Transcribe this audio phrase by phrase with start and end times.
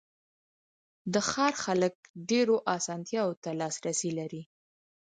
[1.13, 1.95] د ښار خلک
[2.29, 4.43] ډېرو آسانتیاوو ته لاسرسی لري.